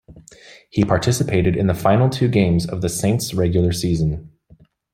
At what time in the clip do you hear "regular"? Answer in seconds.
3.35-3.71